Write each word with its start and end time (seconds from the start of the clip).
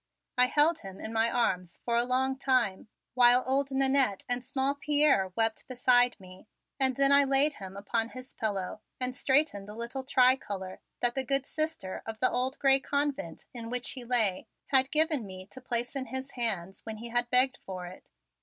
I 0.35 0.47
held 0.47 0.79
him 0.79 0.99
in 0.99 1.13
my 1.13 1.29
arms 1.29 1.79
for 1.85 1.95
a 1.95 2.03
long 2.03 2.35
time, 2.35 2.87
while 3.13 3.43
old 3.45 3.69
Nannette 3.69 4.25
and 4.27 4.43
small 4.43 4.73
Pierre 4.73 5.31
wept 5.35 5.67
beside 5.67 6.19
me, 6.19 6.47
and 6.79 6.95
then 6.95 7.11
I 7.11 7.23
laid 7.23 7.53
him 7.53 7.77
upon 7.77 8.09
his 8.09 8.33
pillow 8.33 8.81
and 8.99 9.15
straightened 9.15 9.67
the 9.67 9.75
little 9.75 10.03
tricolor 10.03 10.79
that 11.01 11.13
the 11.13 11.23
good 11.23 11.45
Sister 11.45 12.01
of 12.07 12.19
the 12.19 12.31
old 12.31 12.57
gray 12.57 12.79
convent 12.79 13.45
in 13.53 13.69
which 13.69 13.91
he 13.91 14.03
lay 14.03 14.47
had 14.69 14.89
given 14.89 15.23
me 15.23 15.45
to 15.51 15.61
place 15.61 15.95
in 15.95 16.07
his 16.07 16.31
hand 16.31 16.81
when 16.83 16.97
he 16.97 17.09
had 17.09 17.29
begged 17.29 17.59
for 17.63 17.85
it. 17.85 18.09